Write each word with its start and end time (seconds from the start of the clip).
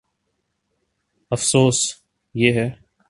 افسوس، 1.31 1.75
یہ 2.33 2.53
ہے۔ 2.53 2.69